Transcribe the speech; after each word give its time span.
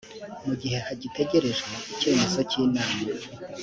mu 0.45 0.53
gihe 0.61 0.77
hagitegerejwe 0.87 1.71
icyemezo 1.93 2.39
cy 2.49 2.55
inama 2.63 2.97